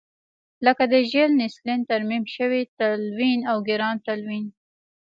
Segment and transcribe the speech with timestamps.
[0.65, 4.45] لکه د ژیل نیلسن ترمیم شوی تلوین او ګرام تلوین.